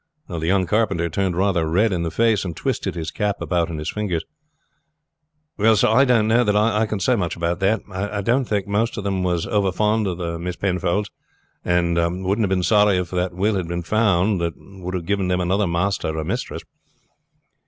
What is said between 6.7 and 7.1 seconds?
can